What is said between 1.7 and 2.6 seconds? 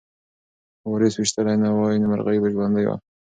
وای نو مرغۍ به